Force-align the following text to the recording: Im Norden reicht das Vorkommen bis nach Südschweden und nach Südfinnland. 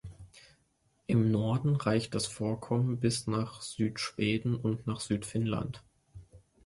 Im 1.05 1.29
Norden 1.29 1.75
reicht 1.75 2.15
das 2.15 2.25
Vorkommen 2.25 2.99
bis 2.99 3.27
nach 3.27 3.61
Südschweden 3.61 4.55
und 4.55 4.87
nach 4.87 4.99
Südfinnland. 4.99 5.83